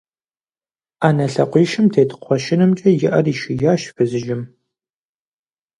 Ӏэнэ 0.99 1.25
лъакъуищым 1.33 1.85
тет 1.93 2.09
кхъуэщынымкӀэ 2.19 2.89
и 2.95 2.97
Ӏэр 3.11 3.25
ишиящ 3.33 3.81
фызыжьым. 3.95 4.41